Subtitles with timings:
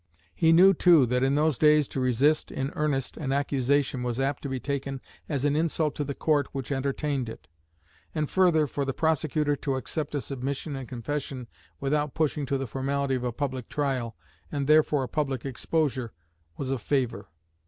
[0.33, 4.41] He knew, too, that in those days to resist in earnest an accusation was apt
[4.41, 7.47] to be taken as an insult to the court which entertained it.
[8.15, 11.47] And further, for the prosecutor to accept a submission and confession
[11.79, 14.15] without pushing to the formality of a public trial,
[14.51, 16.13] and therefore a public exposure,
[16.57, 17.27] was a favour.